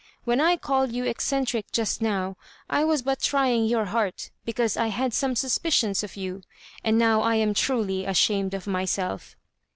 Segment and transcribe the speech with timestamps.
[0.23, 2.35] When I called you eccentric just now,
[2.67, 6.41] I was but trying your heart, because I had some suspicions of you;
[6.83, 9.35] and now I am truly ashamed of myself."